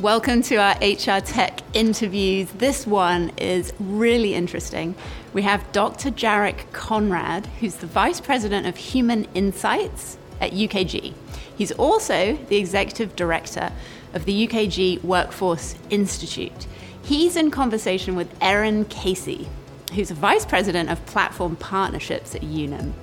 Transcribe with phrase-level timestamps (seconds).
[0.00, 2.50] Welcome to our HR Tech interviews.
[2.52, 4.94] This one is really interesting.
[5.34, 6.10] We have Dr.
[6.10, 11.12] Jarik Conrad, who's the Vice President of Human Insights at UKG.
[11.54, 13.72] He's also the Executive Director
[14.14, 16.66] of the UKG Workforce Institute.
[17.02, 19.50] He's in conversation with Erin Casey,
[19.94, 22.94] who's Vice President of Platform Partnerships at Unum.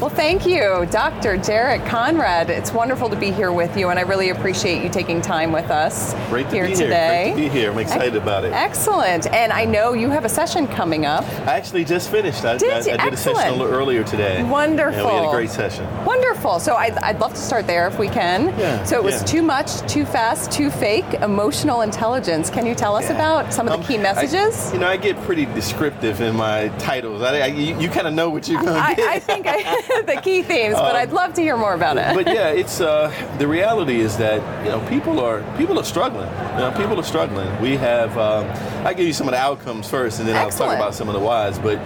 [0.00, 1.36] Well, thank you, Dr.
[1.38, 2.50] Jarik Conrad.
[2.50, 5.70] It's wonderful to be here with you, and I really appreciate you taking time with
[5.72, 7.24] us Great to here be today.
[7.26, 7.34] here.
[7.34, 7.72] Great to be here.
[7.72, 8.52] I'm excited about it.
[8.52, 9.26] Excellent.
[9.32, 11.24] And I know you have a session coming up.
[11.48, 12.44] I actually just finished.
[12.44, 12.92] I, Did I?
[12.94, 14.44] I did a session a little earlier today.
[14.44, 15.00] Wonderful.
[15.00, 15.84] And we had a great session.
[16.04, 16.60] Wonderful.
[16.60, 18.56] So I'd, I'd love to start there if we can.
[18.56, 19.24] Yeah, so it was yeah.
[19.26, 22.50] too much, too fast, too fake, emotional intelligence.
[22.50, 23.16] Can you tell us Yeah.
[23.16, 24.72] about some of the Um, key I- messages?
[24.72, 27.20] you know, I get pretty descriptive in my titles.
[27.22, 29.08] I, I, you, you kind of know what you're going to I, get.
[29.08, 32.14] I think I, the key themes, but I'd love to hear more about it.
[32.14, 36.28] but yeah, it's uh, the reality is that you know people are people are struggling.
[36.54, 37.48] You know, people are struggling.
[37.60, 38.16] We have.
[38.18, 38.46] Um,
[38.86, 41.14] I give you some of the outcomes first, and then I'll talk about some of
[41.14, 41.58] the whys.
[41.58, 41.78] But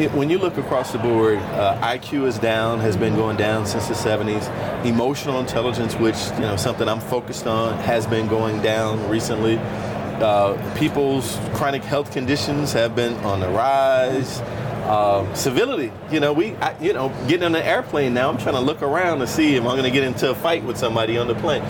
[0.00, 3.66] it, when you look across the board, uh, IQ is down, has been going down
[3.66, 4.84] since the 70s.
[4.84, 9.58] Emotional intelligence, which you know something I'm focused on, has been going down recently.
[9.58, 14.40] Uh, people's chronic health conditions have been on the rise.
[14.88, 18.54] Um, civility, you know, we, I, you know, getting on an airplane now, I'm trying
[18.54, 21.18] to look around to see if I'm going to get into a fight with somebody
[21.18, 21.62] on the plane.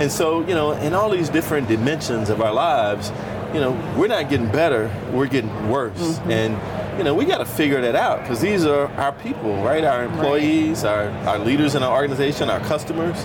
[0.00, 3.12] And so, you know, in all these different dimensions of our lives,
[3.54, 6.18] you know, we're not getting better, we're getting worse.
[6.28, 9.84] And, you know, we got to figure that out because these are our people, right?
[9.84, 13.16] Our employees, our, our leaders in our organization, our customers.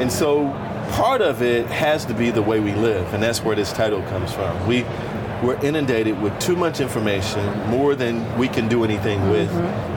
[0.00, 0.48] And so
[0.90, 4.02] part of it has to be the way we live, and that's where this title
[4.02, 4.66] comes from.
[4.66, 4.84] We,
[5.42, 9.50] we're inundated with too much information, more than we can do anything with.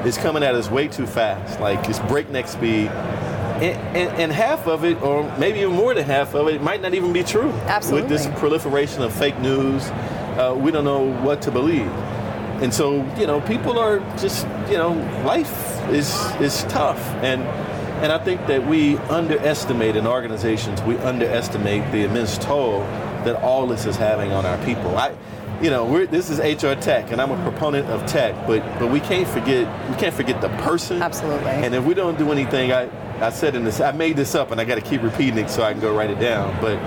[0.06, 2.88] It's coming at us way too fast, like it's breakneck speed.
[2.88, 6.82] And, and, and half of it, or maybe even more than half of it, might
[6.82, 7.50] not even be true.
[7.68, 8.10] Absolutely.
[8.10, 11.88] With this proliferation of fake news, uh, we don't know what to believe.
[12.62, 14.92] And so, you know, people are just, you know,
[15.26, 16.10] life is
[16.42, 17.00] is tough.
[17.24, 17.44] And
[18.02, 22.82] and I think that we underestimate in organizations, we underestimate the immense toll
[23.26, 24.98] that all this is having on our people.
[24.98, 25.16] I
[25.62, 28.92] you know, we're, this is HR tech, and I'm a proponent of tech, but but
[28.92, 31.02] we can't forget we can't forget the person.
[31.02, 31.50] Absolutely.
[31.50, 32.90] And if we don't do anything, I
[33.26, 35.50] I said in this, I made this up, and I got to keep repeating it
[35.50, 36.60] so I can go write it down.
[36.60, 36.78] But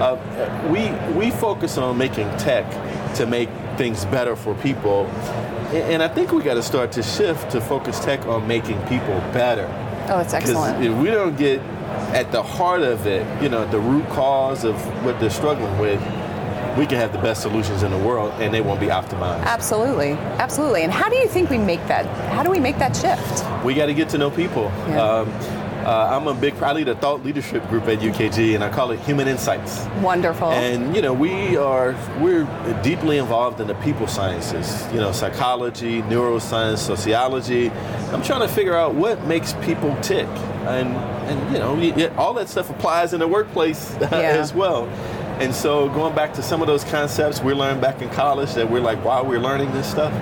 [0.00, 2.64] uh, we we focus on making tech
[3.16, 5.06] to make things better for people,
[5.72, 9.18] and, I think we got to start to shift to focus tech on making people
[9.32, 9.66] better.
[10.08, 10.84] oh, Because excellent.
[10.84, 11.60] if we don't get
[12.14, 16.00] at the heart of it, you know, the root cause of what they're struggling with,
[16.76, 19.42] we can have the best solutions in the world, and they won't be optimized.
[19.42, 20.82] Absolutely, absolutely.
[20.82, 22.06] And how do you think we make that?
[22.32, 23.64] How do we make that shift?
[23.64, 24.64] We got to get to know people.
[24.88, 25.02] Yeah.
[25.02, 28.68] Um, uh, I'm a big, I lead a thought leadership group at UKG, and I
[28.70, 29.86] call it Human Insights.
[30.02, 30.50] Wonderful.
[30.50, 32.44] And you know, we are we're
[32.82, 34.86] deeply involved in the people sciences.
[34.92, 37.70] You know, psychology, neuroscience, sociology.
[38.12, 40.26] I'm trying to figure out what makes people tick,
[40.66, 40.88] and
[41.28, 44.08] and you know, all that stuff applies in the workplace Yeah.
[44.10, 44.86] as well.
[45.40, 48.70] And so, going back to some of those concepts we learned back in college that
[48.70, 50.12] we're like, wow, we're learning this stuff.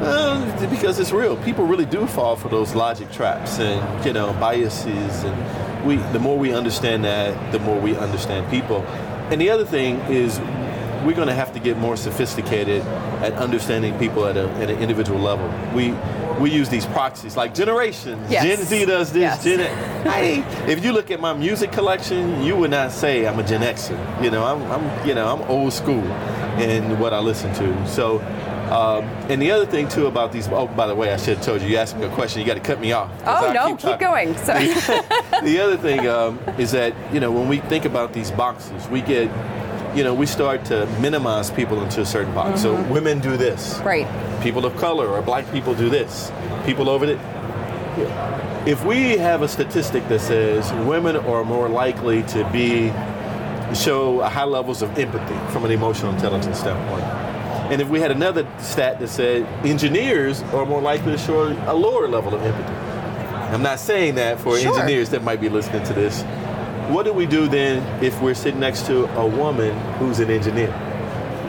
[0.00, 1.36] Uh, because it's real.
[1.38, 5.96] People really do fall for those logic traps and you know biases, and we.
[6.12, 8.82] The more we understand that, the more we understand people.
[9.30, 10.38] And the other thing is,
[11.04, 12.82] we're going to have to get more sophisticated
[13.22, 15.48] at understanding people at, a, at an individual level.
[15.74, 15.94] We
[16.40, 18.30] we use these proxies like generations.
[18.30, 18.44] Yes.
[18.44, 19.20] Gen Z does this.
[19.20, 19.42] Yes.
[19.42, 19.60] Gen
[20.06, 23.62] I, if you look at my music collection, you would not say I'm a Gen
[23.62, 24.22] Xer.
[24.22, 26.04] You know, I'm, I'm you know I'm old school
[26.60, 27.88] in what I listen to.
[27.88, 28.20] So.
[28.70, 30.48] Um, and the other thing too about these.
[30.48, 31.68] Oh, by the way, I should have told you.
[31.68, 32.40] You asked me a question.
[32.40, 33.10] You got to cut me off.
[33.24, 34.06] oh I no, keep, talking.
[34.06, 34.36] going.
[34.38, 34.66] Sorry.
[35.42, 39.00] the other thing um, is that you know when we think about these boxes, we
[39.00, 39.30] get,
[39.96, 42.60] you know, we start to minimize people into a certain box.
[42.62, 43.78] So women do this.
[43.78, 44.06] right.
[44.42, 46.30] People of color or black people do this.
[46.64, 48.64] People over there.
[48.66, 52.92] If we have a statistic that says women are more likely to be
[53.74, 57.27] show high levels of empathy from an emotional intelligence standpoint.
[57.70, 61.74] And if we had another stat that said engineers are more likely to show a
[61.74, 62.72] lower level of empathy.
[63.52, 64.72] I'm not saying that for Sure.
[64.74, 66.22] engineers that might be listening to this.
[66.88, 70.70] What do we do then if we're sitting next to a woman who's an engineer?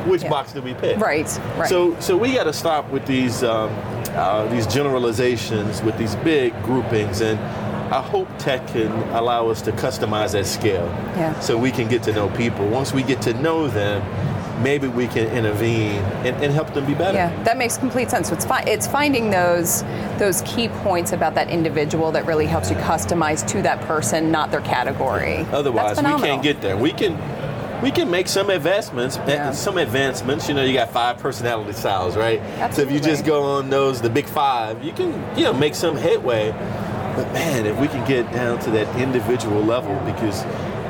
[0.06, 0.30] Which Yeah.
[0.30, 1.00] box do we pick?
[1.00, 1.28] Right.
[1.58, 1.70] Right.
[1.70, 3.70] So, so we got to stop with these um,
[4.16, 7.40] uh, these generalizations, with these big groupings, and
[7.94, 10.88] I hope tech can allow us to customize that scale.
[11.16, 11.38] Yeah.
[11.40, 12.68] So we can get to know people.
[12.68, 14.02] Once we get to know them,
[14.62, 17.18] maybe we can intervene and, and help them be better.
[17.18, 18.30] Yeah, that makes complete sense.
[18.30, 19.84] So it's fi- it's finding those
[20.18, 24.52] those key points about that individual that really helps you customize to that person, not
[24.52, 25.46] their category.
[25.52, 26.78] Otherwise, we can't get there.
[26.78, 27.18] We can
[27.82, 29.52] we can make some advancements, eh, Yeah.
[29.52, 30.50] some advancements.
[30.50, 32.42] You know, you got five personality styles, right?
[32.74, 35.76] So if you just go on those, the big five, you can, you know, make
[35.76, 36.52] some headway.
[37.16, 40.44] But man, if we can get down to that individual level, because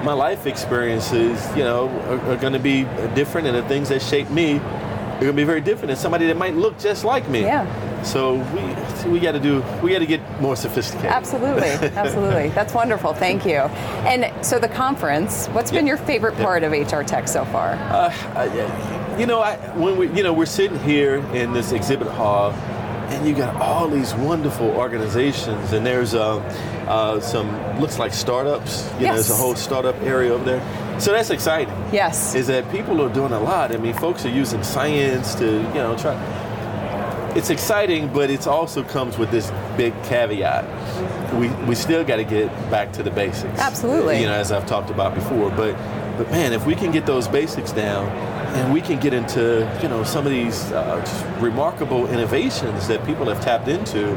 [0.04, 2.84] my life experiences, you know, are, are going to be
[3.16, 6.28] different, and the things that shape me are going to be very different than somebody
[6.28, 7.42] that might look just like me.
[7.42, 7.66] Yeah.
[8.04, 8.36] So
[9.06, 11.12] we we got to do we got to get more sophisticated.
[11.12, 11.68] Absolutely,
[11.98, 12.50] absolutely.
[12.50, 13.13] That's wonderful.
[13.13, 13.57] Thank you.
[14.07, 16.44] And so the conference, what's been your favorite Yeah.
[16.46, 17.74] part of HR Tech so far?
[17.74, 22.54] Uh, you know, I, when we, you know, we're sitting here in this exhibit hall,
[23.09, 26.44] and you got all these wonderful organizations, and there's um,
[26.88, 28.89] uh, some looks like startups.
[29.00, 31.00] You know, there's a whole startup area over there.
[31.00, 31.73] So that's exciting.
[31.94, 32.35] yes.
[32.35, 33.73] Is that people are doing a lot.
[33.73, 36.15] I mean, folks are using science to, you know, try.
[37.35, 40.65] It's exciting, but it also comes with this big caveat.
[41.35, 43.59] We, we still got to get back to the basics.
[43.59, 44.19] Absolutely.
[44.19, 45.50] You know, as I've talked about before.
[45.51, 45.75] But
[46.17, 48.07] but man, if we can get those basics down,
[48.56, 53.25] and we can get into you know some of these uh, remarkable innovations that people
[53.25, 54.10] have tapped into,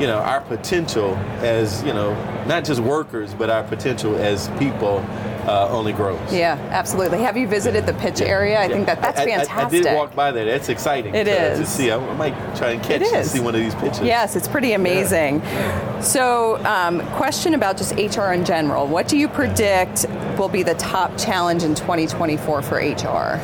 [0.00, 2.12] you know, our potential as you know
[2.46, 5.04] not just workers, but our potential as people
[5.48, 6.18] uh, only grows.
[6.32, 7.18] Yeah, absolutely.
[7.22, 8.58] Have you visited the pitch area?
[8.60, 8.68] I Yeah.
[8.68, 9.80] think that that's I- I- fantastic.
[9.86, 10.44] I, did walk by there.
[10.44, 11.14] That's exciting.
[11.14, 11.68] It to, To is.
[11.68, 14.00] see, I, might try and catch and see one of these pitches.
[14.02, 15.42] Yes, it's pretty amazing.
[16.00, 18.86] So, um, question about just HR in general.
[18.86, 20.06] What do you predict
[20.38, 23.40] will be the top challenge in 2024 for HR?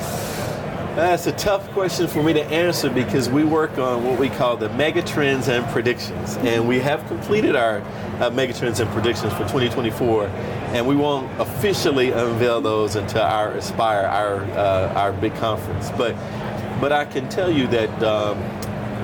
[0.94, 4.56] That's a tough question for me to answer because we work on what we call
[4.56, 7.78] the megatrends and predictions, and we have completed our
[8.20, 14.06] uh, megatrends and predictions for 2024, and we won't officially unveil those until our Aspire,
[14.06, 15.90] our uh, our big conference.
[15.98, 16.14] But
[16.80, 18.02] but I can tell you that.
[18.02, 18.38] Um,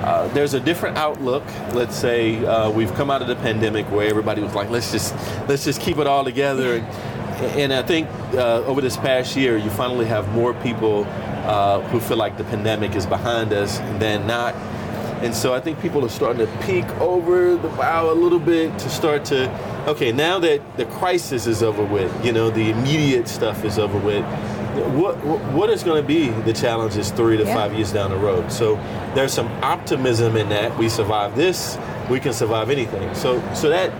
[0.00, 1.42] uh, there's a different outlook.
[1.74, 5.14] Let's say uh, we've come out of the pandemic where everybody was like, "Let's just
[5.46, 6.86] let's just keep it all together." And,
[7.60, 11.04] and I think uh, over this past year, you finally have more people
[11.50, 14.54] uh, who feel like the pandemic is behind us than not.
[15.24, 18.78] And so I think people are starting to peek over the bow a little bit
[18.78, 19.50] to start to,
[19.86, 23.98] okay, now that the crisis is over with, you know, the immediate stuff is over
[23.98, 24.24] with,
[24.94, 25.16] what
[25.52, 27.54] what is going to be the challenges three to Yeah.
[27.54, 28.50] five years down the road?
[28.50, 28.76] So
[29.14, 31.76] there's some optimism in that we survive this,
[32.08, 33.12] we can survive anything.
[33.14, 33.90] So so that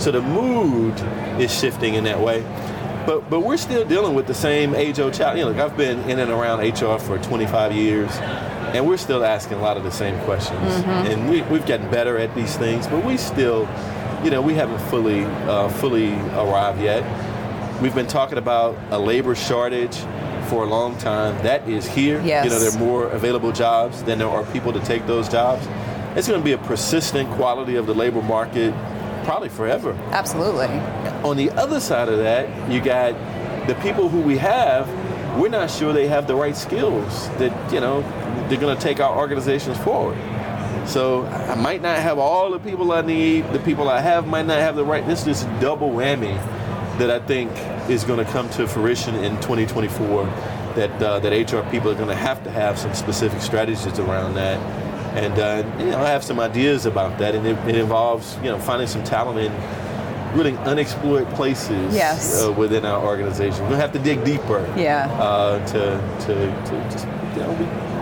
[0.00, 0.94] so the mood
[1.38, 2.40] is shifting in that way.
[3.06, 5.38] But but we're still dealing with the same age-old challenge.
[5.38, 8.10] You know, like I've been in and around HR for 25 years,
[8.74, 10.60] and we're still asking a lot of the same questions.
[10.84, 13.68] And we, we've gotten better at these things, but we still,
[14.22, 17.02] you know, we haven't fully uh, fully arrived yet.
[17.80, 19.96] We've been talking about a labor shortage
[20.48, 21.42] for a long time.
[21.42, 22.20] That is here.
[22.22, 22.44] Yes.
[22.44, 25.66] You know, there are more available jobs than there are people to take those jobs.
[26.16, 28.74] It's going to be a persistent quality of the labor market
[29.24, 29.92] probably forever.
[30.10, 30.68] Absolutely.
[31.24, 33.14] On the other side of that, you got
[33.66, 34.88] the people who we have,
[35.38, 38.02] we're not sure they have the right skills that, you know,
[38.48, 40.18] they're going to take our organizations forward.
[40.86, 44.46] So I might not have all the people I need, the people I have might
[44.46, 46.34] not have the right, this is double whammy
[46.98, 47.50] that I think
[47.88, 50.24] is going to come to fruition in 2024
[50.74, 54.34] that, uh, that HR people are going to have to have some specific strategies around
[54.34, 54.58] that
[55.14, 58.50] and uh, you know, I have some ideas about that, and it, it involves you
[58.50, 59.52] know finding some talent in
[60.36, 62.40] really unexplored places Yes.
[62.42, 63.68] uh, within our organization.
[63.68, 64.64] We'll have to dig deeper.
[64.76, 65.08] Yeah.
[65.18, 65.80] Uh, to,
[66.26, 66.34] to
[66.66, 67.06] to just
[67.36, 67.52] you know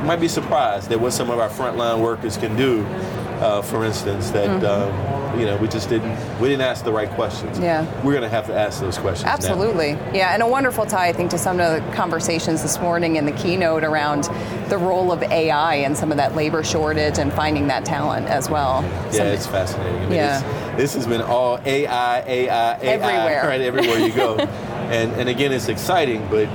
[0.00, 2.84] we might be surprised at what some of our frontline workers can do.
[3.40, 4.66] Uh, for instance, that Mm-hmm.
[4.66, 7.58] um, you know we just didn't we didn't ask the right questions.
[7.58, 7.84] Yeah.
[8.02, 9.26] We're going to have to ask those questions.
[9.26, 9.34] now.
[9.34, 9.90] Absolutely.
[10.12, 13.26] Yeah, and a wonderful tie, I think, to some of the conversations this morning in
[13.26, 14.24] the keynote around
[14.70, 18.48] the role of AI and some of that labor shortage and finding that talent as
[18.50, 18.82] well.
[18.82, 19.96] Yeah, Some- it's fascinating.
[19.98, 20.76] I mean, Yeah.
[20.76, 23.42] this has been all AI, AI, AI, Everywhere.
[23.46, 24.36] right everywhere you go.
[24.90, 26.48] and and again, it's exciting, but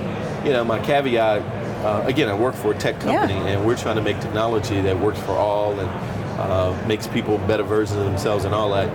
[0.43, 1.41] you know, my caveat.
[1.85, 3.47] Uh, again, I work for a tech company, Yeah.
[3.47, 5.89] and we're trying to make technology that works for all and
[6.37, 8.89] uh, makes people better versions of themselves and all that.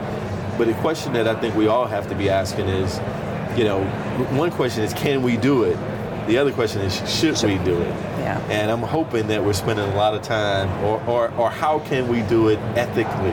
[0.59, 2.99] But the question that I think we all have to be asking is,
[3.57, 3.85] you know,
[4.37, 5.77] one question is, can we do it?
[6.27, 7.89] The other question is, should we do it?
[8.19, 8.39] Yeah.
[8.51, 12.09] And I'm hoping that we're spending a lot of time, or, or, or how can
[12.09, 13.31] we do it ethically?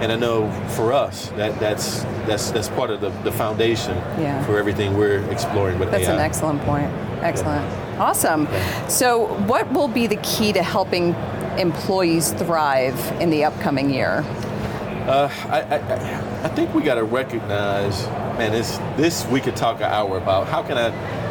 [0.00, 4.44] And I know for us that that's that's that's part of the, the foundation Yeah.
[4.44, 6.14] for everything we're exploring with That's AI.
[6.14, 6.86] an excellent point.
[7.20, 7.64] Excellent.
[7.98, 8.46] Awesome.
[8.88, 11.14] So, what will be the key to helping
[11.58, 14.24] employees thrive in the upcoming year?
[15.06, 18.06] Uh, I, I, I- I think we got to recognize,
[18.38, 18.52] man.
[18.52, 20.46] This this we could talk an hour about.
[20.46, 20.90] How can I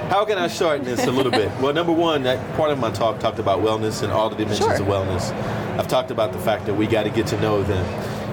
[0.09, 1.49] how can I shorten this a little bit?
[1.61, 4.65] Well, number one, that part of my talk talked about wellness and all the dimensions
[4.65, 4.81] Sure.
[4.81, 5.31] of wellness.
[5.79, 7.85] I've talked about the fact that we got to get to know them.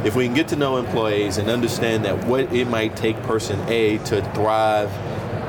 [0.04, 3.58] If we can get to know employees and understand that what it might take person
[3.68, 4.90] A to thrive,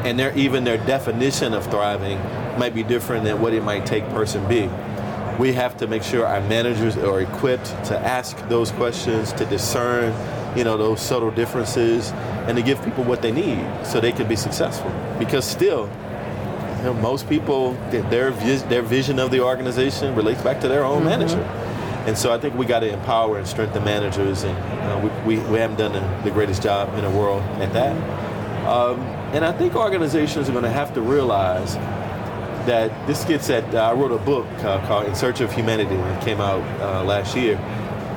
[0.05, 2.19] and their even their definition of thriving
[2.59, 4.69] might be different than what it might take person B.
[5.39, 10.13] We have to make sure our managers are equipped to ask those questions, to discern,
[10.57, 12.11] you know, those subtle differences,
[12.47, 14.91] and to give people what they need so they can be successful.
[15.19, 15.89] Because still,
[16.77, 21.03] you know, most people, their their vision of the organization relates back to their own
[21.03, 21.41] manager.
[22.07, 25.43] And so I think we got to empower and strengthen managers, and uh, we, we,
[25.49, 27.95] we haven't done the, the greatest job in the world at that.
[28.67, 28.99] Um,
[29.33, 31.75] and I think organizations are going to have to realize
[32.65, 33.73] that this gets at.
[33.73, 37.03] Uh, I wrote a book uh, called "In Search of Humanity" that came out uh,
[37.03, 37.57] last year.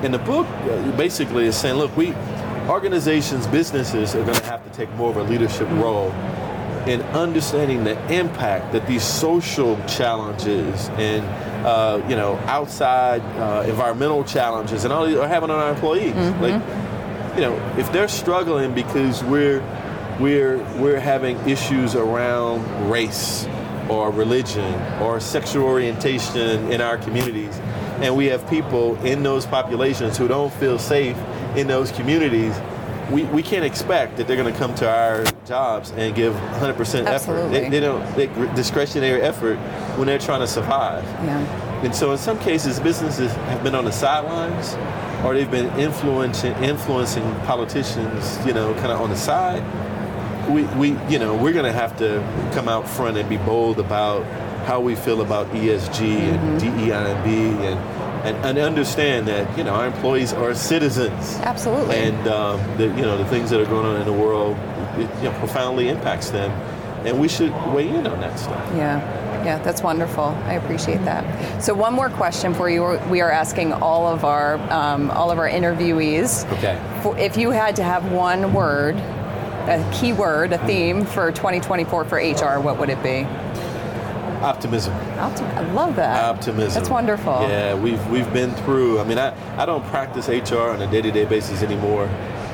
[0.03, 2.13] And the book uh, basically is saying, look, we
[2.69, 6.11] organizations, businesses are going to have to take more of a leadership role
[6.87, 11.25] in understanding the impact that these social challenges and
[11.65, 16.15] uh, you know outside uh, environmental challenges and all these are having on our employees.
[16.39, 16.61] Like,
[17.35, 19.61] you know, if they're struggling because we're
[20.19, 23.45] we're we're having issues around race
[23.89, 27.59] or religion or sexual orientation in our communities,
[28.01, 31.17] and we have people in those populations who don't feel safe
[31.55, 32.55] in those communities,
[33.11, 36.69] we, we can't expect that they're going to come to our jobs and give 100%
[36.69, 37.07] effort.
[37.07, 37.59] Absolutely.
[37.59, 39.57] They, they don't they, discretionary effort
[39.97, 41.03] when they're trying to survive.
[41.03, 41.83] Yeah.
[41.83, 44.75] And so in some cases, businesses have been on the sidelines
[45.23, 49.63] or they've been influencing, influencing politicians, you know, kind of on the side.
[50.49, 52.19] We, we, you know, we're going to have to
[52.53, 54.23] come out front and be bold about
[54.65, 57.79] how we feel about ESG and DEI&B and,
[58.25, 61.37] and, and understand that, you know, our employees are citizens.
[61.37, 61.95] Absolutely.
[61.95, 64.57] And, um, the, you know, the things that are going on in the world,
[64.97, 66.51] it, you know, profoundly impacts them.
[67.05, 68.61] And we should weigh in on that stuff.
[68.75, 68.99] Yeah,
[69.45, 70.25] yeah, that's wonderful.
[70.25, 71.63] I appreciate that.
[71.63, 72.99] So one more question for you.
[73.09, 76.45] We are asking all of our um, all of our interviewees.
[76.57, 76.77] Okay.
[77.23, 78.97] If you had to have one word,
[79.69, 83.25] a key word, a theme for 2024 for HR, what would it be?
[84.41, 84.93] Optimism.
[85.17, 86.23] Optim- I love that.
[86.23, 86.73] optimism.
[86.81, 87.33] That's wonderful.
[87.41, 88.99] Yeah, we've we've been through.
[88.99, 92.05] I mean, I, I don't practice HR on a day to day basis anymore.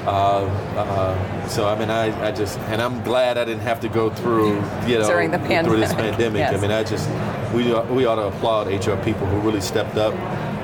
[0.07, 0.45] Uh,
[0.75, 4.09] uh, so I mean, I, I just and I'm glad I didn't have to go
[4.09, 4.55] through
[4.87, 5.65] you know During the pandemic.
[5.69, 6.39] through this pandemic, pandemic.
[6.39, 6.53] yes.
[6.55, 7.07] I mean, I just
[7.53, 10.13] we we ought to applaud HR people who really stepped up.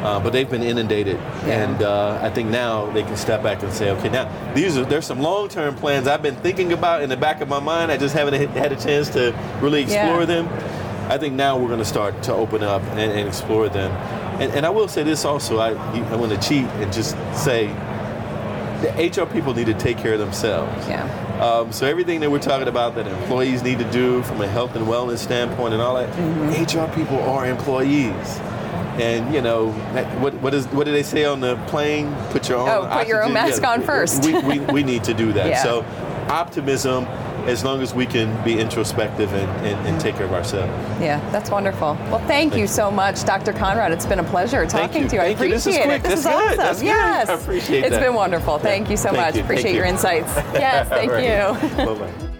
[0.01, 1.15] Uh, but they've been inundated,
[1.45, 1.63] Yeah.
[1.69, 4.83] and uh, I think now they can step back and say, okay, now these are
[4.83, 7.91] there's some long-term plans I've been thinking about in the back of my mind.
[7.91, 9.31] I just haven't had- a chance to
[9.61, 10.25] really explore Yeah.
[10.25, 10.49] them.
[11.09, 13.91] I think now we're going to start to open up and, and explore them.
[14.41, 17.67] And, and I will say this also, I, I'm going to cheat and just say
[18.81, 18.89] the
[19.23, 20.87] HR people need to take care of themselves.
[20.87, 21.03] Yeah.
[21.41, 24.75] Um, so everything that we're talking about that employees need to do from a health
[24.75, 26.79] and wellness standpoint and all that, Mm-hmm.
[26.79, 28.39] HR people are employees.
[28.99, 29.71] And you know
[30.19, 32.13] what what is what do they say on the plane?
[32.31, 34.25] Put your own Oh, put your own oxygen- mask on first.
[34.25, 35.47] We, we, we need to do that.
[35.49, 35.63] Yeah.
[35.63, 35.85] So
[36.29, 37.05] optimism,
[37.47, 40.71] as long as we can be introspective and, and, and take care of ourselves.
[41.01, 41.95] Yeah, that's wonderful.
[42.09, 43.51] Well, thank you so much, Dr.
[43.53, 43.91] Conrad.
[43.91, 45.09] It's been a pleasure talking you.
[45.09, 45.21] to you.
[45.21, 45.49] I Thank you.
[45.55, 46.05] This is appreciate quick.
[46.11, 46.15] it.
[46.15, 46.43] This That's is good.
[46.43, 46.57] awesome.
[46.57, 46.85] That's good.
[46.87, 47.29] Yes.
[47.29, 47.83] I appreciate it.
[47.85, 48.01] It's that.
[48.01, 48.59] been wonderful.
[48.59, 49.35] Thank you so Thank much.
[49.35, 49.41] you.
[49.43, 49.91] Appreciate Thank your you.
[49.91, 50.35] insights.
[50.53, 51.23] Yes, thank right.
[51.23, 51.85] you.
[51.85, 52.30] Bye-bye.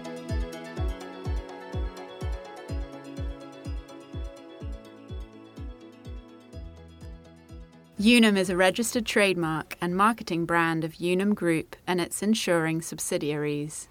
[8.04, 13.86] Unum is a registered trademark and marketing brand of Unum Group and its insuring subsidiaries.